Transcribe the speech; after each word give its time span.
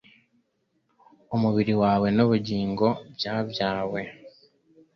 Umubiri 1.35 1.73
wawe 1.83 2.07
nubugingo 2.15 2.87
byabyaye 3.15 4.01